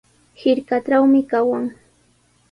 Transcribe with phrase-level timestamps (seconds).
[0.41, 1.65] Hirkatrawmi kawan.